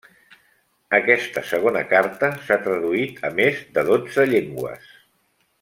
Aquesta 0.97 1.43
segona 1.49 1.83
carta 1.91 2.31
s'ha 2.47 2.59
traduït 2.65 3.23
a 3.29 3.33
més 3.43 3.63
de 3.77 3.87
dotze 3.93 4.29
llengües. 4.35 4.93